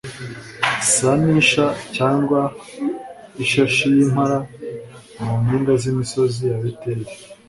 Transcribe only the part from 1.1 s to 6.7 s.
n'isha cyangwa ishashi y'impara mu mpinga z'imisozi ya